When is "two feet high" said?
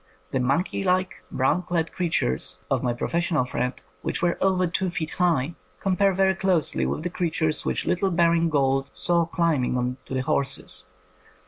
4.65-5.53